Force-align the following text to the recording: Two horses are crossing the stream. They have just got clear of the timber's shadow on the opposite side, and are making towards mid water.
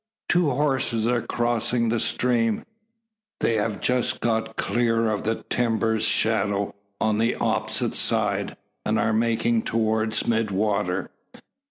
Two 0.27 0.49
horses 0.49 1.05
are 1.05 1.21
crossing 1.21 1.89
the 1.89 1.99
stream. 1.99 2.65
They 3.39 3.53
have 3.57 3.79
just 3.81 4.19
got 4.19 4.55
clear 4.55 5.11
of 5.11 5.25
the 5.25 5.43
timber's 5.47 6.05
shadow 6.05 6.73
on 6.99 7.19
the 7.19 7.35
opposite 7.35 7.93
side, 7.93 8.57
and 8.83 8.97
are 8.97 9.13
making 9.13 9.61
towards 9.61 10.25
mid 10.25 10.49
water. 10.49 11.11